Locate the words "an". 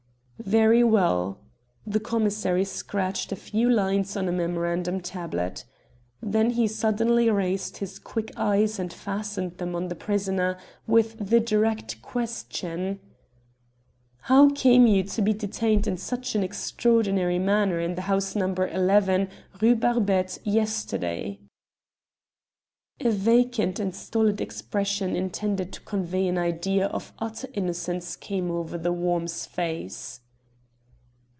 16.33-16.41, 26.27-26.39